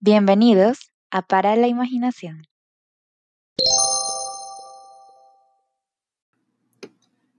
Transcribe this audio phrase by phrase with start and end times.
[0.00, 2.44] Bienvenidos a Para la Imaginación.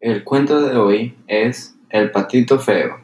[0.01, 2.99] El cuento de hoy es El patito feo.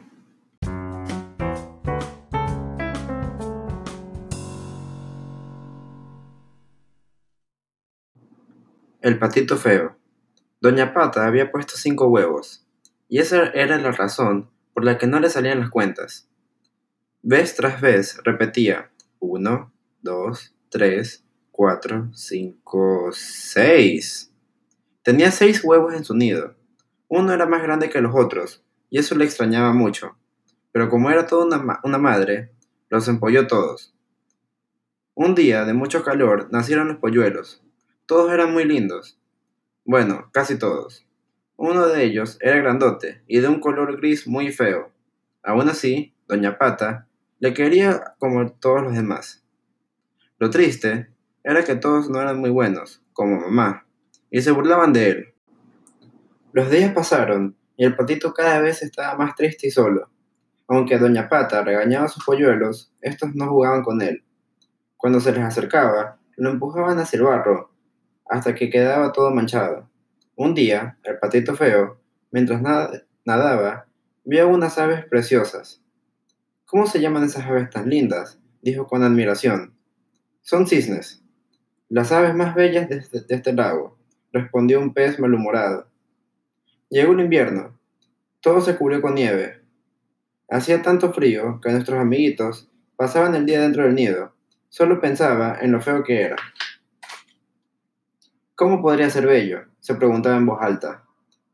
[9.00, 9.96] El patito feo.
[10.60, 12.66] Doña Pata había puesto cinco huevos,
[13.08, 16.28] y esa era la razón por la que no le salían las cuentas.
[17.22, 18.90] Vez tras vez repetía,
[19.20, 19.72] uno,
[20.02, 24.32] dos, tres, cuatro, cinco, seis.
[25.02, 26.54] Tenía seis huevos en su nido.
[27.08, 30.16] Uno era más grande que los otros, y eso le extrañaba mucho.
[30.72, 32.50] Pero como era toda una, una madre,
[32.88, 33.94] los empolló todos.
[35.14, 37.62] Un día de mucho calor nacieron los polluelos.
[38.04, 39.18] Todos eran muy lindos.
[39.84, 41.06] Bueno, casi todos.
[41.56, 44.90] Uno de ellos era grandote y de un color gris muy feo.
[45.42, 47.06] Aún así, Doña Pata
[47.38, 49.44] le quería como todos los demás.
[50.38, 51.08] Lo triste
[51.44, 53.86] era que todos no eran muy buenos, como mamá,
[54.30, 55.34] y se burlaban de él.
[56.52, 60.10] Los días pasaron y el patito cada vez estaba más triste y solo.
[60.68, 64.24] Aunque Doña Pata regañaba a sus polluelos, estos no jugaban con él.
[64.96, 67.70] Cuando se les acercaba, lo empujaban hacia el barro,
[68.28, 69.88] hasta que quedaba todo manchado.
[70.34, 72.60] Un día, el patito feo, mientras
[73.24, 73.86] nadaba,
[74.24, 75.82] vio unas aves preciosas.
[76.66, 78.40] ¿Cómo se llaman esas aves tan lindas?
[78.60, 79.76] dijo con admiración.
[80.42, 81.22] Son cisnes.
[81.88, 83.96] Las aves más bellas de este, de este lago,
[84.32, 85.86] respondió un pez malhumorado.
[86.88, 87.78] Llegó el invierno.
[88.40, 89.60] Todo se cubrió con nieve.
[90.50, 94.34] Hacía tanto frío que nuestros amiguitos pasaban el día dentro del nido.
[94.68, 96.36] Solo pensaba en lo feo que era.
[98.56, 99.66] ¿Cómo podría ser bello?
[99.78, 101.04] se preguntaba en voz alta.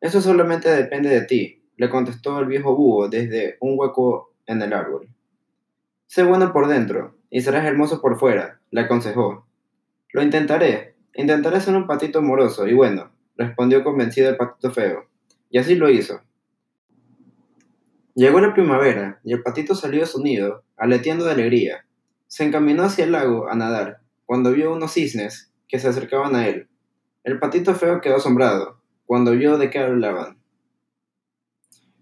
[0.00, 4.72] Eso solamente depende de ti, le contestó el viejo búho desde un hueco en el
[4.72, 5.08] árbol.
[6.06, 9.46] Sé bueno por dentro, y serás hermoso por fuera, le aconsejó.
[10.12, 15.06] Lo intentaré, intentaré ser un patito amoroso y bueno, respondió convencido el patito feo,
[15.50, 16.20] y así lo hizo.
[18.14, 21.86] Llegó la primavera, y el patito salió de su nido, aleteando de alegría.
[22.26, 26.46] Se encaminó hacia el lago a nadar, cuando vio unos cisnes que se acercaban a
[26.46, 26.68] él.
[27.24, 30.38] El patito feo quedó asombrado cuando vio de qué hablaban.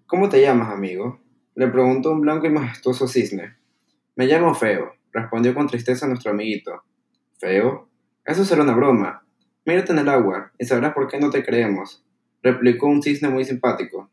[0.07, 1.21] ¿Cómo te llamas, amigo?
[1.55, 3.57] Le preguntó un blanco y majestuoso cisne.
[4.17, 6.83] Me llamo Feo, respondió con tristeza nuestro amiguito.
[7.39, 7.89] ¿Feo?
[8.25, 9.25] Eso será una broma.
[9.65, 12.05] Mírate en el agua y sabrás por qué no te creemos,
[12.43, 14.11] replicó un cisne muy simpático.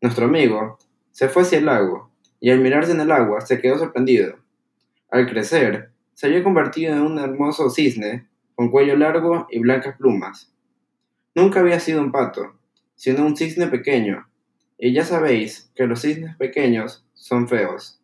[0.00, 0.78] Nuestro amigo
[1.12, 2.10] se fue hacia el lago
[2.40, 4.36] y al mirarse en el agua se quedó sorprendido.
[5.10, 10.52] Al crecer, se había convertido en un hermoso cisne con cuello largo y blancas plumas.
[11.34, 12.54] Nunca había sido un pato,
[12.94, 14.28] sino un cisne pequeño,
[14.78, 18.00] y ya sabéis que los cisnes pequeños son feos.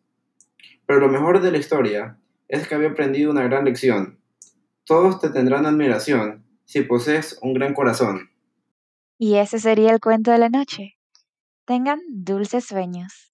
[0.85, 2.17] Pero lo mejor de la historia
[2.47, 4.19] es que había aprendido una gran lección.
[4.85, 8.29] Todos te tendrán admiración si posees un gran corazón.
[9.17, 10.97] Y ese sería el cuento de la noche.
[11.65, 13.30] Tengan dulces sueños.